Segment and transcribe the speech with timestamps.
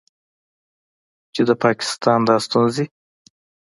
[1.33, 2.85] چې د پاکستان دا ستونځې